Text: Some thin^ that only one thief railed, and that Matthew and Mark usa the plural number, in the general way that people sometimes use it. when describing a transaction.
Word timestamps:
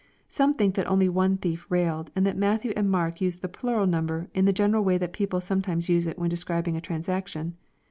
Some 0.29 0.55
thin^ 0.57 0.73
that 0.73 0.87
only 0.89 1.07
one 1.07 1.37
thief 1.37 1.67
railed, 1.69 2.09
and 2.15 2.25
that 2.25 2.35
Matthew 2.35 2.73
and 2.75 2.89
Mark 2.89 3.21
usa 3.21 3.39
the 3.41 3.47
plural 3.47 3.85
number, 3.85 4.29
in 4.33 4.45
the 4.45 4.51
general 4.51 4.83
way 4.83 4.97
that 4.97 5.13
people 5.13 5.39
sometimes 5.39 5.89
use 5.89 6.07
it. 6.07 6.17
when 6.17 6.27
describing 6.31 6.75
a 6.75 6.81
transaction. 6.81 7.55